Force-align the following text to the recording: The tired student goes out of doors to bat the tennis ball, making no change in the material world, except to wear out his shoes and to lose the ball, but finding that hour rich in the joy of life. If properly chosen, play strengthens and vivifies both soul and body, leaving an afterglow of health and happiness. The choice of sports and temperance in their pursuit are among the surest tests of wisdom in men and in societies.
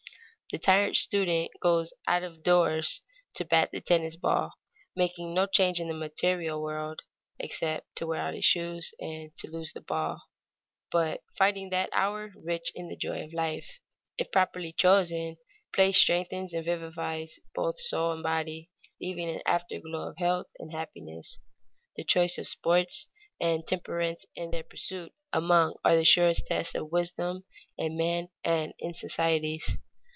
The 0.53 0.59
tired 0.59 0.97
student 0.97 1.49
goes 1.61 1.93
out 2.09 2.23
of 2.23 2.43
doors 2.43 2.99
to 3.35 3.45
bat 3.45 3.71
the 3.71 3.79
tennis 3.79 4.17
ball, 4.17 4.51
making 4.97 5.33
no 5.33 5.45
change 5.47 5.79
in 5.79 5.87
the 5.87 5.93
material 5.93 6.61
world, 6.61 6.99
except 7.39 7.95
to 7.95 8.05
wear 8.05 8.19
out 8.19 8.33
his 8.33 8.43
shoes 8.43 8.91
and 8.99 9.31
to 9.37 9.49
lose 9.49 9.71
the 9.71 9.79
ball, 9.79 10.23
but 10.91 11.23
finding 11.37 11.69
that 11.69 11.89
hour 11.93 12.33
rich 12.35 12.69
in 12.75 12.89
the 12.89 12.97
joy 12.97 13.23
of 13.23 13.33
life. 13.33 13.79
If 14.17 14.29
properly 14.33 14.73
chosen, 14.73 15.37
play 15.71 15.93
strengthens 15.93 16.51
and 16.51 16.65
vivifies 16.65 17.39
both 17.55 17.77
soul 17.79 18.11
and 18.11 18.21
body, 18.21 18.69
leaving 18.99 19.29
an 19.29 19.41
afterglow 19.45 20.09
of 20.09 20.17
health 20.17 20.47
and 20.59 20.69
happiness. 20.73 21.39
The 21.95 22.03
choice 22.03 22.37
of 22.37 22.45
sports 22.45 23.07
and 23.39 23.65
temperance 23.65 24.25
in 24.35 24.51
their 24.51 24.63
pursuit 24.63 25.13
are 25.31 25.37
among 25.37 25.77
the 25.85 26.03
surest 26.03 26.47
tests 26.47 26.75
of 26.75 26.91
wisdom 26.91 27.45
in 27.77 27.95
men 27.95 28.27
and 28.43 28.73
in 28.79 28.93
societies. 28.93 29.77